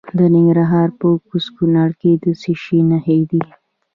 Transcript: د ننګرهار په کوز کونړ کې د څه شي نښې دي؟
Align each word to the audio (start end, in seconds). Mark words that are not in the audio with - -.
د 0.17 0.19
ننګرهار 0.33 0.89
په 0.99 1.07
کوز 1.27 1.45
کونړ 1.55 1.89
کې 2.01 2.11
د 2.23 2.25
څه 2.41 2.51
شي 2.63 2.79
نښې 2.89 3.19
دي؟ 3.29 3.41